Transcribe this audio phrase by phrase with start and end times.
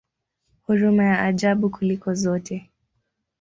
[0.63, 2.69] Huruma ya ajabu kuliko zote!